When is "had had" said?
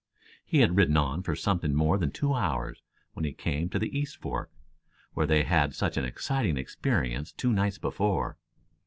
5.43-5.75